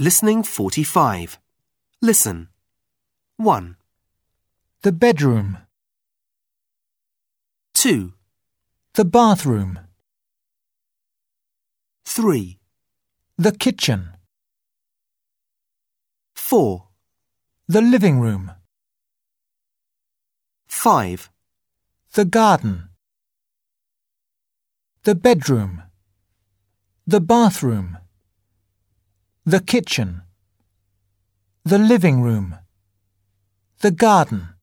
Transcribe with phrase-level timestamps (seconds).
[0.00, 1.40] Listening 45.
[2.00, 2.50] Listen.
[3.36, 3.76] 1,
[4.82, 5.58] The bedroom.
[7.74, 8.12] 2,
[8.94, 9.80] The bathroom.
[12.04, 12.60] 3,
[13.36, 14.10] The kitchen.
[16.36, 16.86] 4,
[17.66, 18.52] The living room.
[20.68, 21.28] 5,
[22.12, 22.90] The garden.
[25.02, 25.82] The bedroom.
[27.04, 27.98] The bathroom.
[29.48, 30.20] The kitchen.
[31.64, 32.58] The living room.
[33.80, 34.57] The garden.